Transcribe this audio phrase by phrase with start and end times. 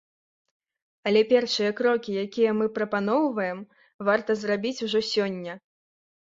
[1.09, 3.63] Але першыя крокі, якія мы прапаноўваем,
[4.11, 5.53] варта зрабіць ужо сёння.